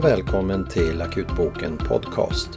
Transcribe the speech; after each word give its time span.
och 0.00 0.06
välkommen 0.06 0.66
till 0.68 1.02
Akutboken 1.02 1.78
Podcast. 1.78 2.48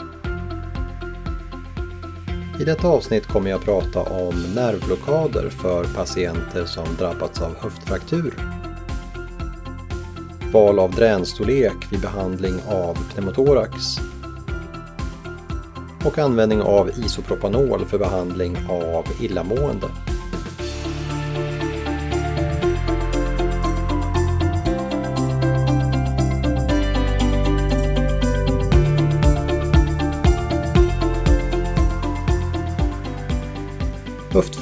I 2.59 2.63
detta 2.63 2.87
avsnitt 2.87 3.27
kommer 3.27 3.49
jag 3.49 3.61
prata 3.61 4.01
om 4.01 4.35
nervblockader 4.55 5.49
för 5.49 5.83
patienter 5.83 6.65
som 6.65 6.85
drabbats 6.99 7.41
av 7.41 7.55
höftfraktur. 7.59 8.33
Val 10.53 10.79
av 10.79 10.91
dränstorlek 10.91 11.91
vid 11.91 12.01
behandling 12.01 12.55
av 12.67 12.97
pneumotorax 13.13 13.97
och 16.05 16.17
användning 16.17 16.61
av 16.61 16.89
isopropanol 16.89 17.85
för 17.85 17.99
behandling 17.99 18.57
av 18.69 19.05
illamående. 19.21 19.87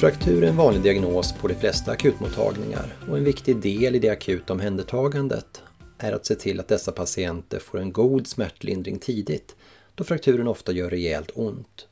Höftfraktur 0.02 0.44
är 0.44 0.48
en 0.48 0.56
vanlig 0.56 0.82
diagnos 0.82 1.32
på 1.32 1.48
de 1.48 1.54
flesta 1.54 1.92
akutmottagningar 1.92 2.94
och 3.08 3.18
en 3.18 3.24
viktig 3.24 3.56
del 3.56 3.94
i 3.94 3.98
det 3.98 4.08
akuta 4.08 4.52
omhändertagandet 4.52 5.62
är 5.98 6.12
att 6.12 6.26
se 6.26 6.34
till 6.34 6.60
att 6.60 6.68
dessa 6.68 6.92
patienter 6.92 7.58
får 7.58 7.78
en 7.78 7.92
god 7.92 8.26
smärtlindring 8.26 8.98
tidigt 8.98 9.56
då 9.94 10.04
frakturen 10.04 10.48
ofta 10.48 10.72
gör 10.72 10.90
rejält 10.90 11.30
ont. 11.34 11.88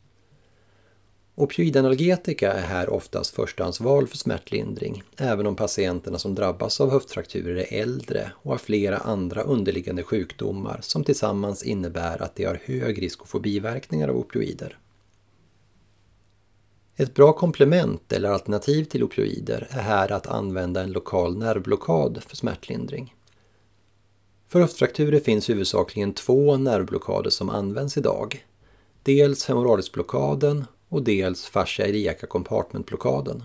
Opioidanalgetika 1.35 2.53
är 2.53 2.63
här 2.63 2.91
oftast 2.91 3.35
förstahandsval 3.35 4.07
för 4.07 4.17
smärtlindring, 4.17 5.03
även 5.17 5.47
om 5.47 5.57
patienterna 5.57 6.19
som 6.19 6.35
drabbas 6.35 6.81
av 6.81 6.91
höftfrakturer 6.91 7.57
är 7.57 7.83
äldre 7.83 8.33
och 8.37 8.51
har 8.51 8.59
flera 8.59 8.99
andra 8.99 9.43
underliggande 9.43 10.03
sjukdomar 10.03 10.79
som 10.83 11.05
tillsammans 11.05 11.63
innebär 11.63 12.23
att 12.23 12.37
de 12.37 12.45
har 12.45 12.61
hög 12.65 13.03
risk 13.03 13.23
att 13.23 13.29
få 13.29 13.39
biverkningar 13.39 14.09
av 14.09 14.17
opioider. 14.17 14.79
Ett 17.01 17.15
bra 17.15 17.33
komplement 17.33 18.13
eller 18.13 18.31
alternativ 18.31 18.85
till 18.85 19.03
opioider 19.03 19.67
är 19.71 19.83
här 19.83 20.13
att 20.13 20.27
använda 20.27 20.83
en 20.83 20.93
lokal 20.93 21.39
nervblockad 21.39 22.23
för 22.27 22.37
smärtlindring. 22.37 23.15
För 24.49 24.61
höftfrakturer 24.61 25.21
finns 25.21 25.51
huvudsakligen 25.51 26.15
två 26.15 26.57
nervblockader 26.57 27.31
som 27.31 27.51
används 27.51 27.97
idag. 27.97 28.47
Dels 29.03 29.45
femoralisblockaden 29.45 30.65
och 30.89 31.03
dels 31.03 31.47
fascia 31.47 31.87
iliaca 31.87 32.27
compartmentblockaden. 32.27 33.43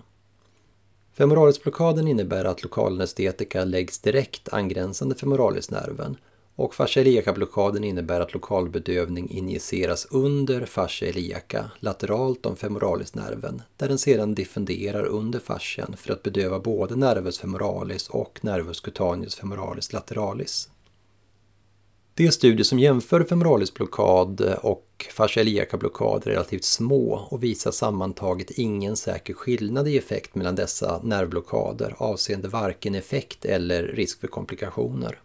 Femoralisblockaden 1.13 2.07
innebär 2.07 2.45
att 2.45 2.63
lokalanestetika 2.63 3.65
läggs 3.65 3.99
direkt 3.99 4.53
angränsande 4.53 5.15
femoralisnerven 5.15 6.17
och 6.55 6.75
fascia 6.75 7.33
blockaden 7.33 7.83
innebär 7.83 8.21
att 8.21 8.33
lokalbedövning 8.33 9.29
injiceras 9.29 10.07
under 10.11 10.65
fascia 10.65 11.09
iliaca 11.09 11.71
lateralt 11.79 12.45
om 12.45 12.55
femoralisnerven 12.55 13.61
där 13.77 13.87
den 13.87 13.97
sedan 13.97 14.35
diffunderar 14.35 15.05
under 15.05 15.39
fascian 15.39 15.95
för 15.97 16.13
att 16.13 16.23
bedöva 16.23 16.59
både 16.59 16.95
nervus 16.95 17.39
femoralis 17.39 18.09
och 18.09 18.39
nervus 18.41 18.79
cutaneus 18.79 19.35
femoralis 19.35 19.93
lateralis. 19.93 20.69
De 22.17 22.31
studier 22.31 22.63
som 22.63 22.79
jämför 22.79 23.23
femoralisblockad 23.23 24.41
och 24.41 25.05
fascia 25.13 25.65
blockad 25.77 26.27
är 26.27 26.31
relativt 26.31 26.63
små 26.63 27.27
och 27.31 27.43
visar 27.43 27.71
sammantaget 27.71 28.51
ingen 28.51 28.95
säker 28.95 29.33
skillnad 29.33 29.87
i 29.87 29.97
effekt 29.97 30.35
mellan 30.35 30.55
dessa 30.55 31.01
nervblockader 31.03 31.95
avseende 31.97 32.47
varken 32.47 32.95
effekt 32.95 33.45
eller 33.45 33.83
risk 33.83 34.19
för 34.19 34.27
komplikationer. 34.27 35.19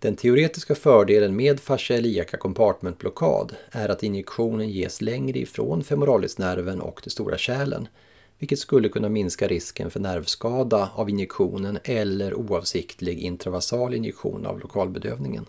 Den 0.00 0.16
teoretiska 0.16 0.74
fördelen 0.74 1.36
med 1.36 1.60
fascia 1.60 1.96
iliaca 1.96 2.36
compartmentblockad 2.36 3.56
är 3.70 3.88
att 3.88 4.02
injektionen 4.02 4.70
ges 4.70 5.00
längre 5.00 5.38
ifrån 5.38 5.84
femoralisnerven 5.84 6.80
och 6.80 7.00
de 7.04 7.10
stora 7.10 7.38
kärlen, 7.38 7.88
vilket 8.38 8.58
skulle 8.58 8.88
kunna 8.88 9.08
minska 9.08 9.48
risken 9.48 9.90
för 9.90 10.00
nervskada 10.00 10.90
av 10.94 11.10
injektionen 11.10 11.78
eller 11.84 12.34
oavsiktlig 12.34 13.18
intravasal 13.18 13.94
injektion 13.94 14.46
av 14.46 14.60
lokalbedövningen. 14.60 15.46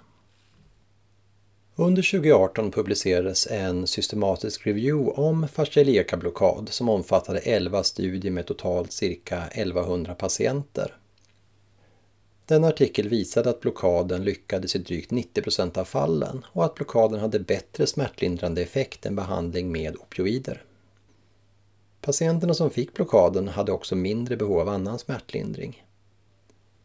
Under 1.76 2.12
2018 2.12 2.72
publicerades 2.72 3.48
en 3.48 3.88
systematisk 3.88 4.68
review 4.68 5.22
om 5.22 5.48
fascia 5.48 6.18
blockad 6.18 6.70
som 6.72 6.90
omfattade 6.90 7.40
11 7.40 7.84
studier 7.84 8.32
med 8.32 8.46
totalt 8.46 8.92
cirka 8.92 9.48
1100 9.48 10.14
patienter. 10.14 10.96
Denna 12.50 12.68
artikel 12.68 13.10
visade 13.10 13.50
att 13.50 13.62
blockaden 13.62 14.24
lyckades 14.24 14.76
i 14.76 14.80
drygt 14.80 15.12
90% 15.12 15.78
av 15.78 15.86
fallen 15.86 16.46
och 16.48 16.66
att 16.66 16.76
blockaden 16.76 17.20
hade 17.20 17.40
bättre 17.40 17.88
smärtlindrande 17.88 18.62
effekt 18.62 19.06
än 19.06 19.16
behandling 19.16 19.72
med 19.72 19.96
opioider. 19.98 20.64
Patienterna 22.02 22.54
som 22.54 22.70
fick 22.70 22.94
blockaden 22.94 23.48
hade 23.48 23.72
också 23.72 23.96
mindre 23.96 24.38
behov 24.38 24.60
av 24.60 24.70
annan 24.70 25.00
smärtlindring. 25.00 25.84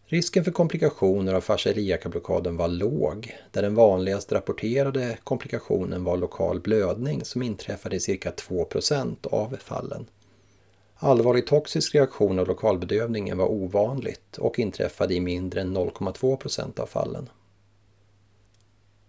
Risken 0.05 0.45
för 0.45 0.51
komplikationer 0.51 1.35
av 1.35 1.41
fascia 1.41 1.73
iliaca-blockaden 1.73 2.57
var 2.57 2.69
låg, 2.69 3.37
där 3.51 3.63
den 3.63 3.75
vanligast 3.75 4.33
rapporterade 4.33 5.19
komplikationen 5.25 6.05
var 6.05 6.17
lokal 6.17 6.61
blödning 6.61 7.25
som 7.25 7.43
inträffade 7.43 7.97
i 7.97 8.01
cirka 8.01 8.31
2% 8.31 9.27
av 9.27 9.57
fallen. 9.61 10.07
Allvarlig 11.05 11.47
toxisk 11.47 11.95
reaktion 11.95 12.39
av 12.39 12.47
lokalbedövningen 12.47 13.39
var 13.39 13.47
ovanligt 13.47 14.39
och 14.39 14.59
inträffade 14.59 15.15
i 15.15 15.21
mindre 15.21 15.61
än 15.61 15.77
0,2 15.77 16.37
procent 16.37 16.79
av 16.79 16.87
fallen. 16.87 17.29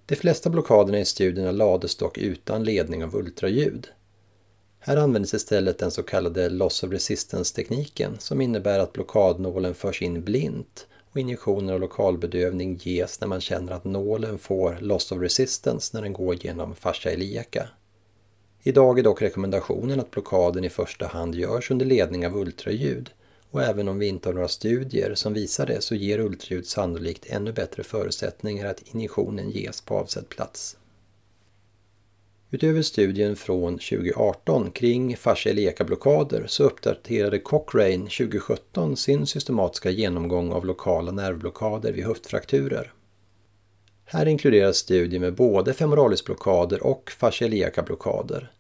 De 0.06 0.16
flesta 0.16 0.50
blockaderna 0.50 1.00
i 1.00 1.06
studierna 1.06 1.52
lades 1.52 1.96
dock 1.96 2.18
utan 2.18 2.64
ledning 2.64 3.04
av 3.04 3.16
ultraljud. 3.16 3.88
Här 4.80 4.98
användes 4.98 5.34
istället 5.34 5.80
den 5.80 5.92
så 5.92 6.04
kallade 6.04 6.50
loss 6.50 6.84
of 6.84 6.92
resistance-tekniken 6.92 8.16
som 8.20 8.42
innebär 8.42 8.80
att 8.80 8.94
blockadnålen 8.94 9.74
förs 9.74 10.02
in 10.02 10.24
blint 10.24 10.88
och 11.12 11.18
injektioner 11.18 11.74
av 11.74 11.80
lokalbedövning 11.80 12.80
ges 12.82 13.22
när 13.22 13.28
man 13.28 13.42
känner 13.42 13.72
att 13.72 13.84
nålen 13.84 14.38
får 14.38 14.78
loss 14.82 15.12
of 15.12 15.22
resistance 15.22 15.98
när 15.98 16.02
den 16.02 16.14
går 16.14 16.46
genom 16.46 16.76
fascia 16.76 17.14
iliaca. 17.14 17.70
Idag 18.68 19.00
är 19.00 19.04
dock 19.04 19.22
rekommendationen 19.22 20.00
att 20.00 20.12
blockaden 20.12 20.64
i 20.64 20.70
första 20.70 21.08
hand 21.08 21.36
görs 21.36 21.72
under 21.72 21.86
ledning 21.86 22.28
av 22.28 22.38
ultraljud 22.38 23.10
och 23.52 23.64
även 23.64 23.88
om 23.88 24.00
vi 24.00 24.08
inte 24.08 24.30
har 24.30 24.34
några 24.34 24.48
studier 24.48 25.16
som 25.16 25.34
visar 25.34 25.66
det 25.66 25.82
så 25.82 25.96
ger 25.96 26.20
ultraljud 26.20 26.68
sannolikt 26.68 27.26
ännu 27.30 27.52
bättre 27.52 27.84
förutsättningar 27.84 28.66
att 28.66 28.84
injektionen 28.94 29.50
ges 29.50 29.82
på 29.82 29.98
avsedd 29.98 30.30
plats. 30.30 30.78
Utöver 32.52 32.82
studien 32.82 33.36
från 33.36 33.74
2018 33.74 34.72
kring 34.72 35.18
fascia 35.18 35.86
blockader 35.86 36.46
så 36.48 36.64
uppdaterade 36.64 37.40
Cochrane 37.40 37.98
2017 37.98 38.98
sin 38.98 39.28
systematiska 39.28 39.90
genomgång 39.90 40.52
av 40.52 40.66
lokala 40.66 41.12
nervblockader 41.12 41.94
vid 41.94 42.06
höftfrakturer. 42.06 42.94
Här 44.06 44.26
inkluderas 44.26 44.78
studier 44.78 45.20
med 45.20 45.36
både 45.36 45.74
femoralisblockader 45.74 46.84
och 46.84 47.12
fascia 47.12 47.48
iliaca-blockader 47.48 48.52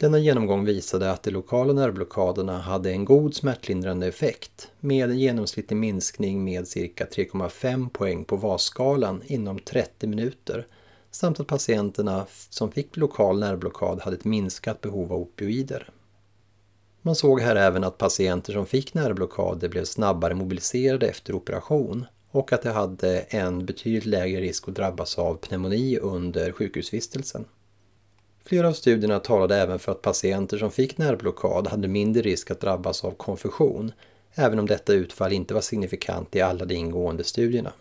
denna 0.00 0.18
genomgång 0.18 0.64
visade 0.64 1.10
att 1.10 1.22
de 1.22 1.30
lokala 1.30 1.72
nervblockaderna 1.72 2.58
hade 2.58 2.90
en 2.90 3.04
god 3.04 3.34
smärtlindrande 3.34 4.06
effekt 4.06 4.70
med 4.80 5.10
en 5.10 5.18
genomsnittlig 5.18 5.76
minskning 5.76 6.44
med 6.44 6.68
cirka 6.68 7.04
3,5 7.04 7.88
poäng 7.88 8.24
på 8.24 8.36
VAS-skalan 8.36 9.22
inom 9.26 9.58
30 9.58 10.06
minuter 10.06 10.66
samt 11.10 11.40
att 11.40 11.46
patienterna 11.46 12.26
som 12.50 12.72
fick 12.72 12.96
lokal 12.96 13.38
nervblockad 13.38 14.00
hade 14.00 14.16
ett 14.16 14.24
minskat 14.24 14.80
behov 14.80 15.12
av 15.12 15.20
opioider. 15.20 15.90
Man 17.02 17.14
såg 17.14 17.40
här 17.40 17.56
även 17.56 17.84
att 17.84 17.98
patienter 17.98 18.52
som 18.52 18.66
fick 18.66 18.94
nervblockader 18.94 19.68
blev 19.68 19.84
snabbare 19.84 20.34
mobiliserade 20.34 21.06
efter 21.06 21.34
operation 21.34 22.06
och 22.36 22.52
att 22.52 22.62
de 22.62 22.70
hade 22.70 23.18
en 23.18 23.66
betydligt 23.66 24.04
lägre 24.04 24.40
risk 24.40 24.68
att 24.68 24.74
drabbas 24.74 25.18
av 25.18 25.34
pneumoni 25.34 25.98
under 25.98 26.52
sjukhusvistelsen. 26.52 27.44
Flera 28.44 28.68
av 28.68 28.72
studierna 28.72 29.18
talade 29.18 29.56
även 29.56 29.78
för 29.78 29.92
att 29.92 30.02
patienter 30.02 30.58
som 30.58 30.70
fick 30.70 30.98
nervblockad 30.98 31.66
hade 31.66 31.88
mindre 31.88 32.22
risk 32.22 32.50
att 32.50 32.60
drabbas 32.60 33.04
av 33.04 33.10
konfusion, 33.10 33.92
även 34.34 34.58
om 34.58 34.66
detta 34.66 34.92
utfall 34.92 35.32
inte 35.32 35.54
var 35.54 35.60
signifikant 35.60 36.36
i 36.36 36.40
alla 36.40 36.64
de 36.64 36.74
ingående 36.74 37.24
studierna. 37.24 37.72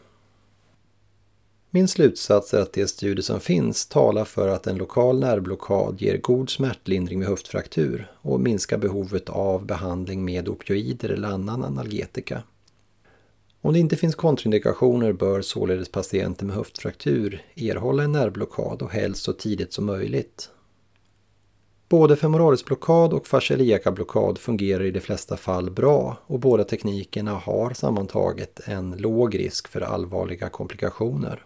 Min 1.69 1.87
slutsats 1.87 2.53
är 2.53 2.61
att 2.61 2.73
de 2.73 2.87
studier 2.87 3.23
som 3.23 3.39
finns 3.39 3.87
talar 3.87 4.25
för 4.25 4.47
att 4.47 4.67
en 4.67 4.77
lokal 4.77 5.19
nervblockad 5.19 6.01
ger 6.01 6.17
god 6.17 6.49
smärtlindring 6.49 7.19
vid 7.19 7.27
höftfraktur 7.27 8.11
och 8.21 8.39
minskar 8.39 8.77
behovet 8.77 9.29
av 9.29 9.65
behandling 9.65 10.25
med 10.25 10.49
opioider 10.49 11.09
eller 11.09 11.27
annan 11.27 11.63
analgetika. 11.63 12.43
Om 13.65 13.73
det 13.73 13.79
inte 13.79 13.95
finns 13.95 14.15
kontraindikationer 14.15 15.13
bör 15.13 15.41
således 15.41 15.91
patienter 15.91 16.45
med 16.45 16.55
höftfraktur 16.55 17.43
erhålla 17.55 18.03
en 18.03 18.11
nervblockad 18.11 18.81
och 18.81 18.91
helst 18.91 19.23
så 19.23 19.33
tidigt 19.33 19.73
som 19.73 19.85
möjligt 19.85 20.49
Både 21.89 22.15
femoralisblockad 22.15 23.13
och 23.13 23.27
fascialiakablockad 23.27 24.37
fungerar 24.37 24.83
i 24.83 24.91
de 24.91 24.99
flesta 24.99 25.37
fall 25.37 25.71
bra 25.71 26.17
och 26.27 26.39
båda 26.39 26.63
teknikerna 26.63 27.31
har 27.31 27.73
sammantaget 27.73 28.59
en 28.65 28.91
låg 28.97 29.39
risk 29.39 29.67
för 29.67 29.81
allvarliga 29.81 30.49
komplikationer. 30.49 31.45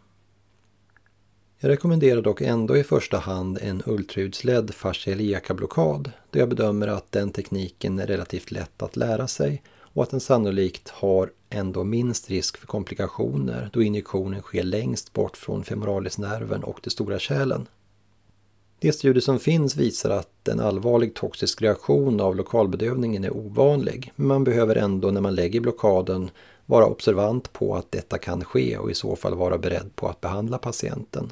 Jag 1.59 1.69
rekommenderar 1.69 2.21
dock 2.21 2.41
ändå 2.41 2.77
i 2.77 2.83
första 2.83 3.17
hand 3.17 3.59
en 3.61 3.83
ultraljudsledd 3.85 4.73
fascialiakablockad 4.73 6.11
då 6.29 6.39
jag 6.39 6.49
bedömer 6.49 6.87
att 6.87 7.11
den 7.11 7.31
tekniken 7.31 7.99
är 7.99 8.07
relativt 8.07 8.51
lätt 8.51 8.83
att 8.83 8.95
lära 8.95 9.27
sig 9.27 9.63
och 9.93 10.03
att 10.03 10.09
den 10.09 10.19
sannolikt 10.19 10.89
har 10.89 11.31
ändå 11.49 11.83
minst 11.83 12.29
risk 12.29 12.57
för 12.57 12.67
komplikationer 12.67 13.69
då 13.73 13.83
injektionen 13.83 14.41
sker 14.41 14.63
längst 14.63 15.13
bort 15.13 15.37
från 15.37 15.63
femoralisnerven 15.63 16.63
och 16.63 16.79
de 16.83 16.89
stora 16.89 17.19
kärlen. 17.19 17.67
De 18.79 18.91
studier 18.91 19.21
som 19.21 19.39
finns 19.39 19.75
visar 19.75 20.09
att 20.09 20.47
en 20.47 20.59
allvarlig 20.59 21.13
toxisk 21.13 21.61
reaktion 21.61 22.21
av 22.21 22.35
lokalbedövningen 22.35 23.23
är 23.23 23.37
ovanlig, 23.37 24.11
men 24.15 24.27
man 24.27 24.43
behöver 24.43 24.75
ändå 24.75 25.11
när 25.11 25.21
man 25.21 25.35
lägger 25.35 25.59
blockaden 25.59 26.31
vara 26.65 26.85
observant 26.85 27.53
på 27.53 27.75
att 27.75 27.91
detta 27.91 28.17
kan 28.17 28.43
ske 28.43 28.77
och 28.77 28.91
i 28.91 28.93
så 28.93 29.15
fall 29.15 29.35
vara 29.35 29.57
beredd 29.57 29.95
på 29.95 30.07
att 30.07 30.21
behandla 30.21 30.57
patienten. 30.57 31.31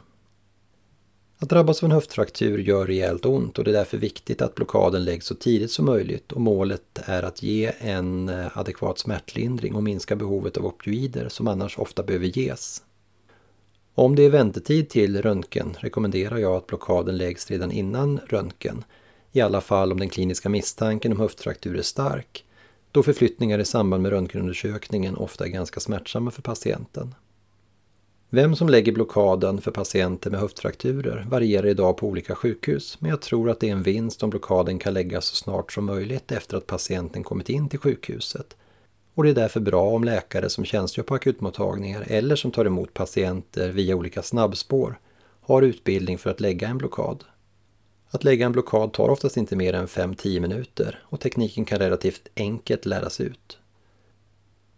Att 1.40 1.50
drabbas 1.50 1.84
av 1.84 1.88
en 1.88 1.92
höftfraktur 1.92 2.58
gör 2.58 2.86
rejält 2.86 3.26
ont 3.26 3.58
och 3.58 3.64
det 3.64 3.72
är 3.72 3.74
därför 3.74 3.98
viktigt 3.98 4.42
att 4.42 4.56
blockaden 4.56 5.04
läggs 5.04 5.26
så 5.26 5.36
tidigt 5.36 5.72
som 5.72 5.86
möjligt 5.86 6.32
och 6.32 6.42
målet 6.42 7.00
är 7.06 7.24
att 7.24 7.44
ge 7.44 7.72
en 7.80 8.30
eh, 8.30 8.58
adekvat 8.58 9.00
smärtlindring 9.00 9.76
och 9.76 9.84
minska 9.84 10.16
behovet 10.16 10.58
av 10.58 10.66
opioider 10.66 11.30
som 11.30 11.48
annars 11.48 11.78
ofta 11.78 12.04
behöver 12.04 12.26
ges. 12.26 12.84
Om 13.94 14.16
det 14.16 14.24
är 14.24 14.30
väntetid 14.30 14.90
till 14.90 15.22
röntgen 15.22 15.76
rekommenderar 15.80 16.38
jag 16.38 16.56
att 16.56 16.68
blockaden 16.68 17.18
läggs 17.18 17.52
redan 17.52 17.72
innan 17.72 18.20
röntgen, 18.28 18.84
i 19.32 19.42
alla 19.42 19.62
fall 19.62 19.92
om 19.92 20.00
den 20.00 20.10
kliniska 20.10 20.50
misstanken 20.50 21.12
om 21.12 21.20
höftfraktur 21.20 21.78
är 21.78 21.82
stark, 21.82 22.46
då 22.92 23.04
förflyttningar 23.04 23.60
i 23.60 23.66
samband 23.66 24.04
med 24.04 24.12
röntgenundersökningen 24.12 25.18
ofta 25.18 25.46
är 25.46 25.50
ganska 25.50 25.80
smärtsamma 25.80 26.32
för 26.32 26.42
patienten. 26.42 27.16
Vem 28.30 28.56
som 28.56 28.70
lägger 28.70 28.92
blockaden 28.92 29.62
för 29.62 29.72
patienter 29.72 30.32
med 30.32 30.40
höftfrakturer 30.40 31.26
varierar 31.30 31.68
idag 31.68 31.98
på 31.98 32.08
olika 32.08 32.36
sjukhus, 32.36 32.98
men 33.02 33.10
jag 33.10 33.22
tror 33.22 33.50
att 33.50 33.60
det 33.60 33.68
är 33.68 33.72
en 33.72 33.84
vinst 33.84 34.24
om 34.24 34.30
blockaden 34.30 34.80
kan 34.80 34.94
läggas 34.94 35.26
så 35.26 35.36
snart 35.36 35.72
som 35.72 35.86
möjligt 35.86 36.32
efter 36.32 36.58
att 36.58 36.68
patienten 36.68 37.24
kommit 37.24 37.50
in 37.50 37.70
till 37.70 37.80
sjukhuset. 37.80 38.56
Och 39.14 39.24
det 39.24 39.30
är 39.30 39.34
därför 39.34 39.60
bra 39.60 39.90
om 39.90 40.04
läkare 40.04 40.50
som 40.50 40.66
tjänstgör 40.66 41.04
på 41.04 41.16
akutmottagningar 41.16 42.06
eller 42.08 42.36
som 42.36 42.52
tar 42.52 42.66
emot 42.66 42.94
patienter 42.94 43.70
via 43.70 43.96
olika 43.96 44.22
snabbspår 44.22 45.00
har 45.42 45.62
utbildning 45.62 46.18
för 46.18 46.30
att 46.30 46.40
lägga 46.40 46.68
en 46.68 46.78
blockad. 46.78 47.24
Att 48.10 48.24
lägga 48.24 48.46
en 48.46 48.52
blockad 48.52 48.94
tar 48.94 49.10
oftast 49.10 49.38
inte 49.38 49.56
mer 49.56 49.74
än 49.74 49.88
5-10 49.88 50.40
minuter 50.40 51.00
och 51.04 51.20
tekniken 51.20 51.66
kan 51.66 51.80
relativt 51.80 52.28
enkelt 52.36 52.86
läras 52.86 53.22
ut. 53.22 53.58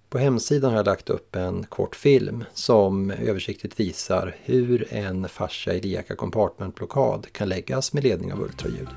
På 0.09 0.17
hemsidan 0.17 0.71
har 0.71 0.77
jag 0.77 0.85
lagt 0.85 1.09
upp 1.09 1.35
en 1.35 1.63
kort 1.63 1.95
film 1.95 2.43
som 2.53 3.11
översiktligt 3.11 3.79
visar 3.79 4.35
hur 4.43 4.93
en 4.93 5.29
fascia 5.29 5.73
iliaca 5.73 6.15
compartment-blockad 6.15 7.31
kan 7.31 7.49
läggas 7.49 7.93
med 7.93 8.03
ledning 8.03 8.33
av 8.33 8.41
ultraljud. 8.41 8.87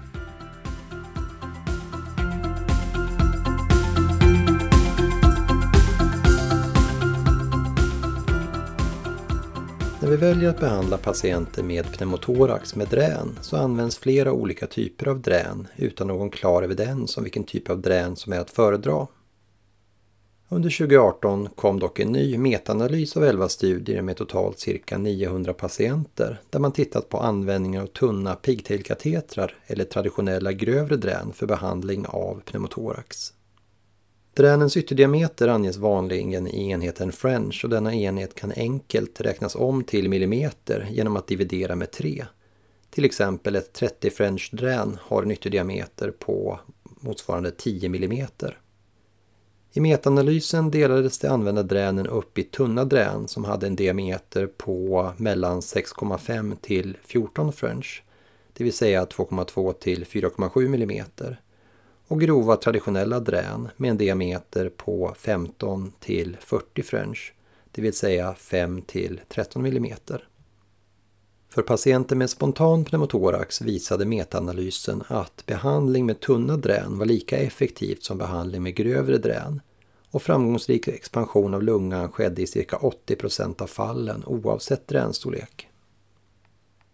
När 10.00 10.11
vi 10.11 10.17
väljer 10.17 10.50
att 10.50 10.61
behandla 10.61 10.97
patienter 10.97 11.62
med 11.62 11.93
pneumotorax 11.93 12.76
med 12.76 12.88
drän 12.88 13.38
så 13.41 13.56
används 13.56 13.99
flera 13.99 14.32
olika 14.32 14.67
typer 14.67 15.09
av 15.09 15.20
drän 15.20 15.69
utan 15.76 16.06
någon 16.06 16.31
klar 16.31 16.62
evidens 16.62 17.17
om 17.17 17.23
vilken 17.23 17.44
typ 17.44 17.70
av 17.70 17.81
drän 17.81 18.17
som 18.17 18.32
är 18.32 18.38
att 18.38 18.50
föredra. 18.50 19.06
Under 20.52 20.70
2018 20.70 21.49
kom 21.54 21.78
dock 21.78 22.00
en 22.00 22.12
ny 22.12 22.38
metaanalys 22.38 23.16
av 23.16 23.25
11 23.25 23.49
studier 23.49 24.02
med 24.02 24.16
totalt 24.16 24.58
cirka 24.58 24.99
900 24.99 25.52
patienter 25.52 26.40
där 26.50 26.58
man 26.58 26.72
tittat 26.72 27.08
på 27.08 27.19
användningen 27.19 27.82
av 27.82 27.87
tunna 27.87 28.34
pigtailkatetrar 28.34 29.54
eller 29.66 29.84
traditionella 29.84 30.52
grövre 30.52 30.96
drän 30.96 31.32
för 31.32 31.46
behandling 31.46 32.06
av 32.06 32.43
pneumotorax. 32.44 33.32
Dränens 34.34 34.76
ytterdiameter 34.76 35.49
anges 35.49 35.76
vanligen 35.76 36.46
i 36.46 36.70
enheten 36.70 37.12
French 37.12 37.60
och 37.64 37.70
denna 37.70 37.94
enhet 37.94 38.34
kan 38.34 38.52
enkelt 38.56 39.20
räknas 39.20 39.54
om 39.54 39.84
till 39.84 40.08
millimeter 40.08 40.88
genom 40.90 41.16
att 41.16 41.26
dividera 41.26 41.76
med 41.76 41.90
3. 41.90 42.25
Till 42.90 43.04
exempel 43.04 43.56
ett 43.56 43.72
30 43.72 44.10
French-drän 44.10 44.99
har 45.02 45.22
en 45.22 45.31
ytterdiameter 45.31 46.10
på 46.10 46.60
motsvarande 47.00 47.50
10 47.50 47.88
millimeter. 47.88 48.58
I 49.75 49.81
metaanalysen 49.81 50.71
delades 50.71 51.19
de 51.19 51.29
använda 51.29 51.63
dränen 51.63 52.07
upp 52.07 52.39
i 52.39 52.43
tunna 52.43 52.85
drän 52.85 53.29
som 53.29 53.45
hade 53.45 53.67
en 53.67 53.77
diameter 53.77 54.47
på 54.47 55.13
mellan 55.17 55.61
6,5 55.61 56.57
till 56.61 56.97
14 57.05 57.53
French, 57.53 58.03
det 58.53 58.65
vill 58.65 58.73
säga 58.73 59.05
2,2 59.05 59.73
till 59.73 60.05
4,7 60.05 60.65
mm. 60.65 61.05
Och 62.09 62.21
grova 62.21 62.57
traditionella 62.57 63.21
drän 63.21 63.69
med 63.77 63.91
en 63.91 63.99
diameter 63.99 64.69
på 64.69 65.15
15 65.19 65.93
till 66.01 66.37
40 66.41 66.83
French, 66.83 67.35
det 67.71 67.83
vill 67.83 67.93
säga 67.93 68.35
5 68.35 68.83
till 68.83 69.21
13 69.29 69.67
mm. 69.67 69.95
För 71.52 71.62
patienter 71.62 72.16
med 72.16 72.31
spontan 72.31 72.84
pneumotorax 72.84 73.60
visade 73.60 74.04
metaanalysen 74.04 75.02
att 75.08 75.46
behandling 75.46 76.06
med 76.06 76.20
tunna 76.20 76.56
drän 76.56 76.99
var 76.99 77.06
lika 77.06 77.38
effektivt 77.38 78.02
som 78.02 78.19
behandling 78.19 78.62
med 78.62 78.75
grövre 78.75 79.19
drän 79.19 79.60
och 80.10 80.22
framgångsrik 80.22 80.88
expansion 80.88 81.54
av 81.54 81.62
lungan 81.62 82.12
skedde 82.12 82.43
i 82.43 82.46
cirka 82.46 82.76
80 82.76 83.16
procent 83.16 83.60
av 83.60 83.66
fallen 83.66 84.25
oavsett 84.26 84.88
dränstorlek. 84.88 85.69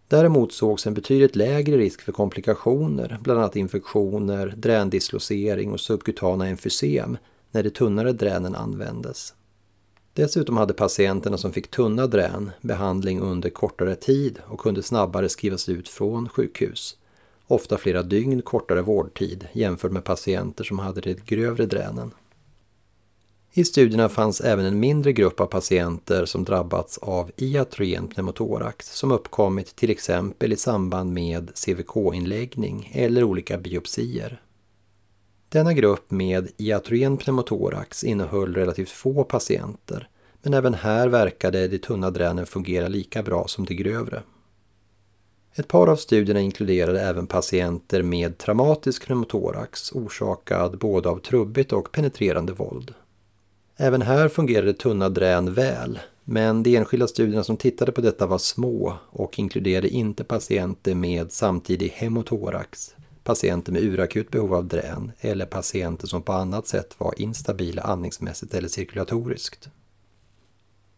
Däremot 0.07 0.53
sågs 0.53 0.87
en 0.87 0.93
betydligt 0.93 1.35
lägre 1.35 1.77
risk 1.77 2.01
för 2.01 2.11
komplikationer, 2.11 3.17
bland 3.21 3.39
annat 3.39 3.55
infektioner, 3.55 4.53
drändislosering 4.57 5.71
och 5.71 5.79
subkutana 5.79 6.47
emfysem 6.47 7.17
när 7.51 7.63
de 7.63 7.69
tunnare 7.69 8.13
dränen 8.13 8.55
användes. 8.55 9.33
Dessutom 10.13 10.57
hade 10.57 10.73
patienterna 10.73 11.37
som 11.37 11.53
fick 11.53 11.71
tunna 11.71 12.07
drän 12.07 12.51
behandling 12.61 13.19
under 13.21 13.49
kortare 13.49 13.95
tid 13.95 14.39
och 14.47 14.59
kunde 14.59 14.83
snabbare 14.83 15.29
skrivas 15.29 15.69
ut 15.69 15.89
från 15.89 16.29
sjukhus. 16.29 16.97
Ofta 17.47 17.77
flera 17.77 18.03
dygn 18.03 18.41
kortare 18.41 18.81
vårdtid 18.81 19.47
jämfört 19.53 19.91
med 19.91 20.03
patienter 20.03 20.63
som 20.63 20.79
hade 20.79 21.01
de 21.01 21.13
grövre 21.13 21.65
dränen. 21.65 22.11
I 23.53 23.65
studierna 23.65 24.09
fanns 24.09 24.41
även 24.41 24.65
en 24.65 24.79
mindre 24.79 25.13
grupp 25.13 25.39
av 25.39 25.45
patienter 25.45 26.25
som 26.25 26.43
drabbats 26.43 26.97
av 26.97 27.31
iatrogen 27.37 28.07
pneumotorax 28.07 28.95
som 28.97 29.11
uppkommit 29.11 29.75
till 29.75 29.89
exempel 29.89 30.53
i 30.53 30.55
samband 30.55 31.13
med 31.13 31.51
CVK-inläggning 31.55 32.91
eller 32.93 33.23
olika 33.23 33.57
biopsier. 33.57 34.41
Denna 35.51 35.73
grupp 35.73 36.11
med 36.11 36.51
iatrogen 36.57 37.17
pneumotorax 37.17 38.03
innehöll 38.03 38.53
relativt 38.53 38.89
få 38.89 39.23
patienter, 39.23 40.09
men 40.41 40.53
även 40.53 40.73
här 40.73 41.07
verkade 41.07 41.67
de 41.67 41.77
tunna 41.77 42.11
dränen 42.11 42.45
fungera 42.45 42.87
lika 42.87 43.23
bra 43.23 43.47
som 43.47 43.65
de 43.65 43.75
grövre. 43.75 44.23
Ett 45.55 45.67
par 45.67 45.87
av 45.87 45.95
studierna 45.95 46.41
inkluderade 46.41 47.01
även 47.01 47.27
patienter 47.27 48.03
med 48.03 48.37
traumatisk 48.37 49.05
pneumotorax 49.05 49.91
orsakad 49.91 50.77
både 50.77 51.09
av 51.09 51.19
trubbigt 51.19 51.73
och 51.73 51.91
penetrerande 51.91 52.53
våld. 52.53 52.93
Även 53.77 54.01
här 54.01 54.27
fungerade 54.27 54.73
tunna 54.73 55.09
drän 55.09 55.53
väl, 55.53 55.99
men 56.23 56.63
de 56.63 56.75
enskilda 56.75 57.07
studierna 57.07 57.43
som 57.43 57.57
tittade 57.57 57.91
på 57.91 58.01
detta 58.01 58.27
var 58.27 58.37
små 58.37 58.93
och 59.09 59.39
inkluderade 59.39 59.89
inte 59.89 60.23
patienter 60.23 60.95
med 60.95 61.31
samtidig 61.31 61.89
hemotorax, 61.89 62.95
patienter 63.29 63.71
med 63.71 63.83
urakut 63.83 64.31
behov 64.31 64.53
av 64.53 64.65
drän 64.65 65.11
eller 65.19 65.45
patienter 65.45 66.07
som 66.07 66.21
på 66.21 66.33
annat 66.33 66.67
sätt 66.67 66.95
var 66.97 67.13
instabila 67.17 67.81
andningsmässigt 67.81 68.53
eller 68.53 68.67
cirkulatoriskt. 68.67 69.69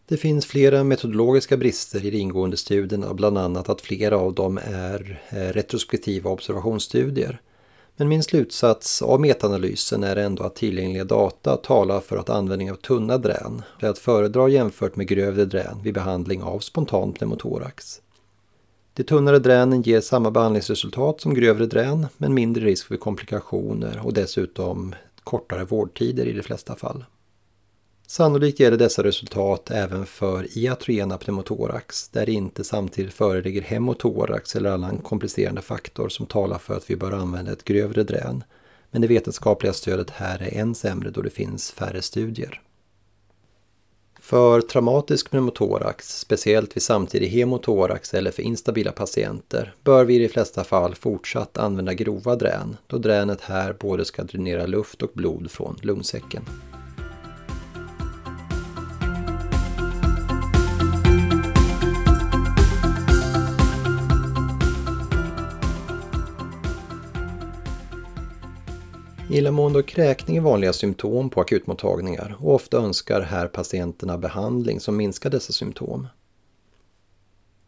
Det 0.05 0.17
finns 0.17 0.45
flera 0.45 0.83
metodologiska 0.83 1.57
brister 1.57 2.05
i 2.05 2.09
de 2.09 2.17
ingående 2.17 2.57
studierna, 2.57 3.13
bland 3.13 3.37
annat 3.37 3.69
att 3.69 3.81
flera 3.81 4.17
av 4.17 4.33
dem 4.33 4.59
är 4.63 5.21
eh, 5.29 5.37
retrospektiva 5.37 6.29
observationsstudier 6.29 7.41
men 7.95 8.07
min 8.07 8.23
slutsats 8.23 9.01
av 9.01 9.21
metaanalysen 9.21 10.03
är 10.03 10.15
ändå 10.15 10.43
att 10.43 10.55
tillgängliga 10.55 11.03
data 11.03 11.57
talar 11.57 11.99
för 11.99 12.17
att 12.17 12.29
användning 12.29 12.71
av 12.71 12.75
tunna 12.75 13.17
drän 13.17 13.61
är 13.79 13.89
att 13.89 13.99
föredra 13.99 14.49
jämfört 14.49 14.95
med 14.95 15.07
grövre 15.07 15.45
drän 15.45 15.83
vid 15.83 15.93
behandling 15.93 16.43
av 16.43 16.59
spontan 16.59 17.13
pneumotorax. 17.13 18.01
De 18.93 19.03
tunnare 19.03 19.39
dränen 19.39 19.81
ger 19.81 20.01
samma 20.01 20.31
behandlingsresultat 20.31 21.21
som 21.21 21.33
grövre 21.33 21.65
drän 21.65 22.07
men 22.17 22.33
mindre 22.33 22.65
risk 22.65 22.87
för 22.87 22.97
komplikationer 22.97 24.01
och 24.03 24.13
dessutom 24.13 24.95
kortare 25.23 25.63
vårdtider 25.63 26.25
i 26.25 26.33
de 26.33 26.43
flesta 26.43 26.75
fall. 26.75 27.05
Sannolikt 28.07 28.59
gäller 28.59 28.77
dessa 28.77 29.03
resultat 29.03 29.71
även 29.71 30.05
för 30.05 30.57
iatrogena 30.57 31.17
pneumotorax 31.17 32.09
där 32.09 32.25
det 32.25 32.31
inte 32.31 32.63
samtidigt 32.63 33.13
föreligger 33.13 33.61
hemotorax 33.61 34.55
eller 34.55 34.71
annan 34.71 34.97
komplicerande 34.97 35.61
faktor 35.61 36.09
som 36.09 36.25
talar 36.25 36.57
för 36.57 36.77
att 36.77 36.89
vi 36.89 36.95
bör 36.95 37.11
använda 37.11 37.51
ett 37.51 37.63
grövre 37.63 38.03
drän. 38.03 38.43
Men 38.91 39.01
det 39.01 39.07
vetenskapliga 39.07 39.73
stödet 39.73 40.09
här 40.09 40.41
är 40.41 40.59
än 40.61 40.75
sämre 40.75 41.09
då 41.09 41.21
det 41.21 41.29
finns 41.29 41.71
färre 41.71 42.01
studier. 42.01 42.61
För 44.31 44.61
traumatisk 44.61 45.31
pneumotorax, 45.31 46.19
speciellt 46.19 46.75
vid 46.75 46.83
samtidig 46.83 47.27
hemotorax 47.27 48.13
eller 48.13 48.31
för 48.31 48.43
instabila 48.43 48.91
patienter, 48.91 49.73
bör 49.83 50.05
vi 50.05 50.15
i 50.15 50.19
de 50.19 50.29
flesta 50.29 50.63
fall 50.63 50.95
fortsatt 50.95 51.57
använda 51.57 51.93
grova 51.93 52.35
drän 52.35 52.77
då 52.87 52.97
dränet 52.97 53.41
här 53.41 53.75
både 53.79 54.05
ska 54.05 54.23
dränera 54.23 54.65
luft 54.65 55.01
och 55.01 55.11
blod 55.13 55.51
från 55.51 55.79
lungsäcken. 55.81 56.43
Illamående 69.33 69.79
och 69.79 69.87
kräkning 69.87 70.37
är 70.37 70.41
vanliga 70.41 70.73
symptom 70.73 71.29
på 71.29 71.41
akutmottagningar 71.41 72.35
och 72.39 72.55
ofta 72.55 72.77
önskar 72.77 73.21
här 73.21 73.47
patienterna 73.47 74.17
behandling 74.17 74.79
som 74.79 74.97
minskar 74.97 75.29
dessa 75.29 75.53
symptom. 75.53 76.07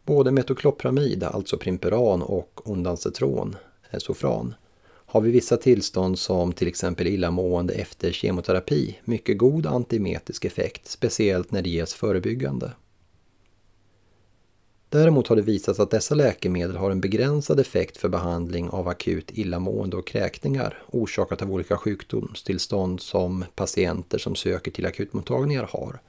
Både 0.04 0.30
metoklopramid, 0.30 1.24
alltså 1.24 1.58
Primperan, 1.58 2.22
och 2.22 2.70
ondansetron, 2.70 3.56
Sofran, 3.98 4.54
har 4.84 5.20
vid 5.20 5.32
vissa 5.32 5.56
tillstånd 5.56 6.18
som 6.18 6.52
till 6.52 6.68
exempel 6.68 7.06
illamående 7.06 7.74
efter 7.74 8.12
kemoterapi 8.12 8.98
mycket 9.04 9.38
god 9.38 9.66
antiemetisk 9.66 10.44
effekt, 10.44 10.88
speciellt 10.88 11.52
när 11.52 11.62
det 11.62 11.70
ges 11.70 11.94
förebyggande. 11.94 12.72
Däremot 14.94 15.28
har 15.28 15.36
det 15.36 15.42
visats 15.42 15.80
att 15.80 15.90
dessa 15.90 16.14
läkemedel 16.14 16.76
har 16.76 16.90
en 16.90 17.00
begränsad 17.00 17.60
effekt 17.60 17.96
för 17.96 18.08
behandling 18.08 18.70
av 18.70 18.88
akut 18.88 19.30
illamående 19.30 19.96
och 19.96 20.06
kräkningar 20.06 20.82
orsakat 20.86 21.42
av 21.42 21.52
olika 21.52 21.76
sjukdomstillstånd 21.76 23.00
som 23.00 23.44
patienter 23.54 24.18
som 24.18 24.34
söker 24.34 24.70
till 24.70 24.86
akutmottagningar 24.86 25.68
har. 25.72 26.00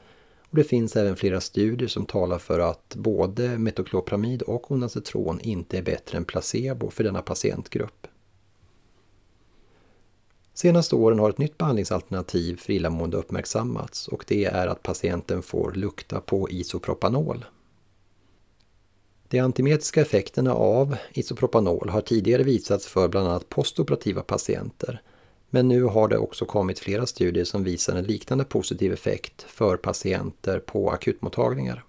Och 0.50 0.56
det 0.58 0.64
finns 0.64 0.96
även 0.96 1.16
flera 1.16 1.42
studier 1.42 1.88
som 1.88 2.06
talar 2.06 2.40
för 2.40 2.60
att 2.60 2.96
både 2.96 3.58
metoklopramid 3.58 4.42
och 4.42 4.72
onacetron 4.72 5.40
inte 5.42 5.78
är 5.78 5.82
bättre 5.82 6.18
än 6.18 6.26
placebo 6.26 6.90
för 6.90 7.04
denna 7.04 7.22
patientgrupp. 7.22 8.08
Senaste 10.54 10.96
åren 10.96 11.20
har 11.20 11.30
ett 11.30 11.38
nytt 11.38 11.58
behandlingsalternativ 11.58 12.58
för 12.58 12.74
illamående 12.74 13.18
uppmärksammats 13.18 14.08
och 14.08 14.26
det 14.28 14.46
är 14.46 14.68
att 14.68 14.84
patienten 14.84 15.42
får 15.42 15.72
lukta 15.72 16.22
på 16.22 16.50
isopropanol. 16.50 17.46
De 19.28 19.40
antimetiska 19.40 20.02
effekterna 20.02 20.54
av 20.54 20.96
isopropanol 21.14 21.90
har 21.90 22.02
tidigare 22.02 22.44
visats 22.44 22.88
för 22.88 23.08
bland 23.08 23.28
annat 23.28 23.50
postoperativa 23.50 24.22
patienter. 24.22 25.02
Men 25.50 25.68
nu 25.68 25.84
har 25.84 26.08
det 26.08 26.18
också 26.18 26.46
kommit 26.46 26.80
flera 26.80 27.06
studier 27.06 27.46
som 27.46 27.64
visar 27.64 27.96
en 27.96 28.04
liknande 28.04 28.44
positiv 28.44 28.94
effekt 28.94 29.42
för 29.42 29.78
patienter 29.78 30.60
på 30.60 30.92
akutmottagningar. 30.92 31.86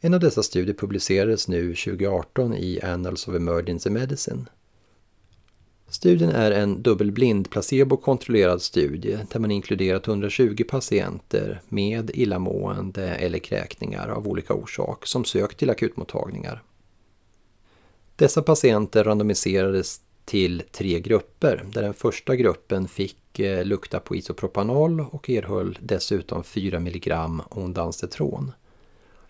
En 0.00 0.14
av 0.14 0.20
dessa 0.20 0.42
studier 0.42 0.74
publicerades 0.74 1.48
nu 1.48 1.74
2018 1.74 2.54
i 2.54 2.80
Annals 2.82 3.28
of 3.28 3.34
Emergency 3.34 3.90
Medicine 3.90 4.46
Studien 5.92 6.30
är 6.30 6.50
en 6.50 6.82
dubbelblind 6.82 7.50
placebokontrollerad 7.50 8.62
studie 8.62 9.18
där 9.32 9.40
man 9.40 9.50
inkluderat 9.50 10.08
120 10.08 10.64
patienter 10.68 11.60
med 11.68 12.10
illamående 12.14 13.08
eller 13.14 13.38
kräkningar 13.38 14.08
av 14.08 14.28
olika 14.28 14.54
orsak 14.54 15.06
som 15.06 15.24
sökt 15.24 15.58
till 15.58 15.70
akutmottagningar. 15.70 16.62
Dessa 18.16 18.42
patienter 18.42 19.04
randomiserades 19.04 20.00
till 20.24 20.62
tre 20.72 21.00
grupper 21.00 21.64
där 21.72 21.82
den 21.82 21.94
första 21.94 22.36
gruppen 22.36 22.88
fick 22.88 23.38
eh, 23.38 23.64
lukta 23.64 24.00
på 24.00 24.16
isopropanol 24.16 25.00
och 25.00 25.30
erhöll 25.30 25.78
dessutom 25.82 26.44
4 26.44 26.76
mg 26.76 27.12
ondansetron. 27.50 28.52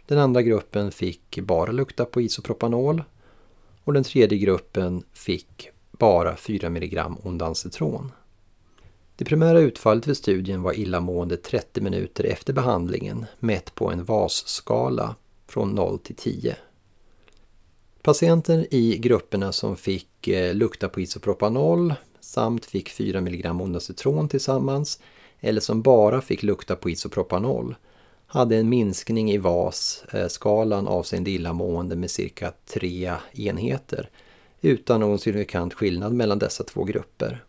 Den 0.06 0.18
andra 0.18 0.42
gruppen 0.42 0.92
fick 0.92 1.38
bara 1.38 1.72
lukta 1.72 2.04
på 2.04 2.20
isopropanol 2.20 3.02
och 3.84 3.92
den 3.92 4.04
tredje 4.04 4.38
gruppen 4.38 5.02
fick 5.12 5.72
bara 6.02 6.36
4 6.36 6.66
mg 6.66 7.04
ondansetron. 7.22 8.12
Det 9.16 9.24
primära 9.24 9.60
utfallet 9.60 10.06
vid 10.06 10.16
studien 10.16 10.62
var 10.62 10.72
illamående 10.72 11.36
30 11.36 11.80
minuter 11.80 12.24
efter 12.24 12.52
behandlingen 12.52 13.26
mätt 13.38 13.74
på 13.74 13.90
en 13.90 14.04
VAS-skala 14.04 15.14
från 15.46 15.70
0 15.70 15.98
till 15.98 16.16
10. 16.16 16.56
Patienter 18.02 18.66
i 18.70 18.98
grupperna 18.98 19.52
som 19.52 19.76
fick 19.76 20.28
eh, 20.28 20.54
lukta 20.54 20.88
på 20.88 21.00
isopropanol 21.00 21.94
samt 22.20 22.64
fick 22.64 22.88
4 22.88 23.18
mg 23.18 23.50
ondansetron 23.50 24.28
tillsammans 24.28 25.00
eller 25.40 25.60
som 25.60 25.82
bara 25.82 26.20
fick 26.20 26.42
lukta 26.42 26.76
på 26.76 26.90
isopropanol 26.90 27.74
hade 28.26 28.56
en 28.56 28.68
minskning 28.68 29.32
i 29.32 29.38
VAS-skalan 29.38 30.86
eh, 30.86 30.92
avseende 30.92 31.30
illamående 31.30 31.96
med 31.96 32.10
cirka 32.10 32.52
3 32.66 33.12
enheter 33.32 34.10
utan 34.62 35.00
någon 35.00 35.18
signifikant 35.18 35.74
skillnad 35.74 36.12
mellan 36.12 36.38
dessa 36.38 36.64
två 36.64 36.84
grupper. 36.84 37.44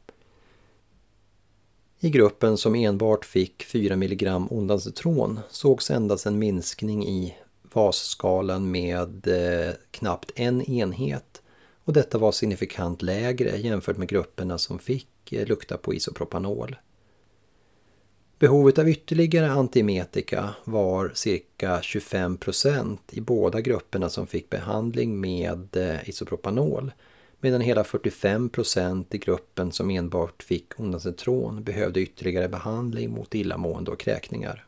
I 2.00 2.10
gruppen 2.10 2.58
som 2.58 2.75
enbart 2.75 3.25
fick 3.25 3.63
4 3.63 3.93
mg 3.93 4.27
ondansetron 4.50 5.39
sågs 5.50 5.91
endast 5.91 6.25
en 6.25 6.39
minskning 6.39 7.08
i 7.08 7.36
VAS-skalan 7.74 8.72
med 8.72 9.27
eh, 9.27 9.74
knappt 9.91 10.32
en 10.36 10.62
enhet 10.62 11.41
och 11.84 11.93
detta 11.93 12.17
var 12.17 12.32
signifikant 12.32 13.01
lägre 13.01 13.58
jämfört 13.58 13.98
med 13.98 14.08
grupperna 14.08 14.58
som 14.58 14.79
fick 14.79 15.34
eh, 15.34 15.48
lukta 15.48 15.77
på 15.77 15.93
isopropanol. 15.93 16.75
Behovet 18.44 18.80
av 18.80 18.90
ytterligare 18.90 19.52
antiemetika 19.52 20.56
var 20.64 21.12
cirka 21.14 21.82
25 21.82 22.38
procent 22.38 23.02
i 23.12 23.22
båda 23.22 23.62
grupperna 23.62 24.10
som 24.10 24.28
fick 24.28 24.50
behandling 24.50 25.20
med 25.22 25.78
eh, 25.78 26.10
isopropanol 26.10 26.92
medan 27.40 27.62
hela 27.62 27.84
45 27.84 28.50
procent 28.50 29.16
i 29.16 29.18
gruppen 29.18 29.72
som 29.72 29.90
enbart 29.90 30.44
fick 30.44 30.80
ondansetron 30.80 31.64
behövde 31.64 32.02
ytterligare 32.02 32.50
behandling 32.50 33.12
mot 33.12 33.36
illamående 33.36 33.92
och 33.92 34.00
kräkningar. 34.00 34.66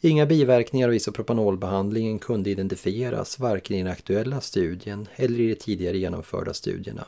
Inga 0.00 0.26
biverkningar 0.26 0.88
av 0.88 0.94
isopropanolbehandlingen 0.94 2.18
kunde 2.18 2.50
identifieras 2.50 3.38
varken 3.38 3.76
i 3.76 3.82
den 3.82 3.92
aktuella 3.92 4.40
studien 4.40 5.08
eller 5.16 5.40
i 5.40 5.48
de 5.48 5.54
tidigare 5.54 5.98
genomförda 5.98 6.54
studierna. 6.54 7.06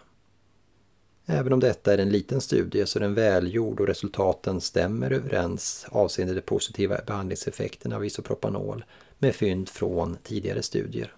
Även 1.32 1.52
om 1.52 1.60
detta 1.60 1.94
är 1.94 1.98
en 1.98 2.08
liten 2.08 2.40
studie 2.40 2.86
så 2.86 2.98
är 2.98 3.00
den 3.00 3.14
välgjord 3.14 3.80
och 3.80 3.86
resultaten 3.86 4.60
stämmer 4.60 5.10
överens 5.10 5.86
avseende 5.88 6.34
de 6.34 6.40
positiva 6.40 7.00
behandlingseffekterna 7.06 7.96
av 7.96 8.04
isopropanol 8.04 8.84
med 9.18 9.34
fynd 9.34 9.68
från 9.68 10.16
tidigare 10.22 10.62
studier. 10.62 11.14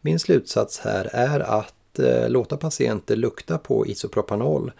Min 0.00 0.18
slutsats 0.18 0.78
här 0.78 1.08
är 1.12 1.40
att 1.40 1.98
eh, 1.98 2.28
låta 2.28 2.56
patienter 2.56 3.16
lukta 3.16 3.58
på 3.58 3.86
isopropanol 3.86 4.72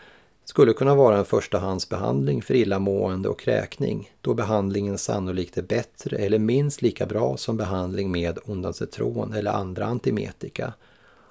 skulle 0.45 0.73
kunna 0.73 0.95
vara 0.95 1.19
en 1.19 1.25
förstahandsbehandling 1.25 2.43
för 2.43 2.55
illamående 2.55 3.29
och 3.29 3.41
kräkning 3.41 4.11
då 4.21 4.35
behandlingen 4.35 4.99
sannolikt 4.99 5.59
är 5.59 5.63
bättre 5.63 6.17
eller 6.17 6.39
minst 6.39 6.83
lika 6.83 7.07
bra 7.07 7.37
som 7.37 7.57
behandling 7.57 8.11
med 8.11 8.39
ondansetron 8.45 9.33
eller 9.33 9.51
andra 9.51 9.85
antimetika 9.85 10.73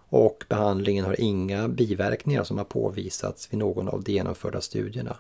och 0.10 0.46
behandlingen 0.50 1.06
har 1.06 1.22
inga 1.22 1.68
biverkningar 1.68 2.44
som 2.44 2.58
har 2.58 2.66
påvisats 2.66 3.54
vid 3.54 3.60
någon 3.60 3.90
av 3.90 4.04
de 4.04 4.12
genomförda 4.12 4.62
studierna. 4.62 5.18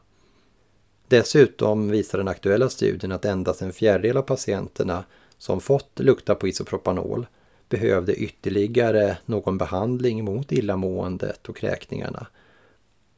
Dessutom 1.08 1.89
visar 1.89 2.17
den 2.17 2.27
aktuella 2.27 2.69
studien 2.69 3.12
att 3.12 3.25
endast 3.25 3.62
en 3.62 3.74
fjärdedel 3.74 4.17
av 4.17 4.22
patienterna 4.22 5.03
som 5.38 5.62
fått 5.62 6.00
lukta 6.00 6.36
på 6.36 6.48
isopropanol 6.48 7.27
behövde 7.69 8.13
ytterligare 8.15 9.17
någon 9.25 9.58
behandling 9.58 10.25
mot 10.25 10.51
illamåendet 10.51 11.50
och 11.50 11.58
kräkningarna. 11.58 12.27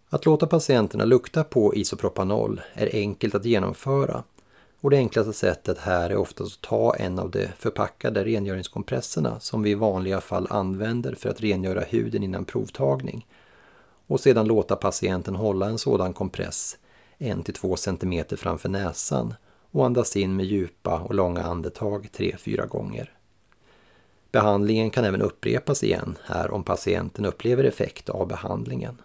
Att 0.10 0.26
låta 0.26 0.48
patienterna 0.48 1.06
lukta 1.06 1.44
på 1.44 1.76
isopropanol 1.76 2.62
är 2.74 2.96
enkelt 2.96 3.36
att 3.36 3.46
genomföra 3.46 4.24
och 4.82 4.90
det 4.90 4.98
enklaste 4.98 5.34
sättet 5.34 5.78
här 5.78 6.10
är 6.10 6.18
oftast 6.18 6.56
att 6.56 6.70
ta 6.70 6.96
en 6.96 7.20
av 7.20 7.32
de 7.32 7.48
förpackade 7.58 8.24
rengöringskompresserna 8.24 9.40
som 9.40 9.64
vi 9.64 9.70
i 9.70 9.76
vanliga 9.76 10.22
fall 10.22 10.48
använder 10.50 11.16
för 11.16 11.30
att 11.30 11.42
rengöra 11.42 11.82
huden 11.82 12.24
innan 12.24 12.46
provtagning 12.46 13.28
och 14.08 14.20
sedan 14.20 14.48
låta 14.48 14.76
patienten 14.76 15.36
hålla 15.36 15.66
en 15.66 15.78
sådan 15.78 16.14
kompress 16.14 16.78
1-2 17.20 17.76
cm 17.76 18.38
framför 18.38 18.70
näsan 18.70 19.34
och 19.72 19.86
andas 19.86 20.16
in 20.16 20.36
med 20.36 20.46
djupa 20.46 21.00
och 21.00 21.16
långa 21.16 21.44
andetag 21.44 22.10
3-4 22.14 22.68
gånger. 22.68 23.14
Behandlingen 24.32 24.90
kan 24.90 25.06
även 25.06 25.22
upprepas 25.22 25.84
igen 25.84 26.18
här 26.24 26.52
om 26.52 26.64
patienten 26.64 27.26
upplever 27.26 27.64
effekt 27.64 28.10
av 28.10 28.28
behandlingen. 28.28 29.02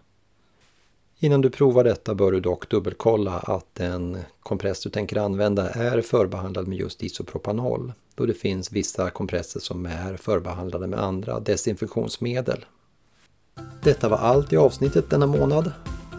Innan 1.18 1.40
du 1.40 1.50
provar 1.50 1.85
detta 1.85 2.14
bör 2.14 2.32
du 2.32 2.40
dock 2.40 2.68
dubbelkolla 2.68 3.32
att 3.32 3.75
den 3.75 4.18
kompress 4.40 4.82
du 4.82 4.90
tänker 4.90 5.16
använda 5.16 5.70
är 5.70 6.00
förbehandlad 6.00 6.68
med 6.68 6.78
just 6.78 7.02
isopropanol, 7.02 7.92
då 8.14 8.26
det 8.26 8.35
finns 8.35 8.73
vissa 8.73 9.11
kompresser 9.11 9.61
som 9.61 9.87
är 9.87 10.16
förbehandlade 10.16 10.87
med 10.87 11.00
andra 11.00 11.40
desinfektionsmedel. 11.40 12.64
Detta 13.82 14.08
var 14.08 14.18
allt 14.18 14.52
i 14.52 14.56
avsnittet 14.56 15.11
denna 15.11 15.26
månad. 15.26 15.73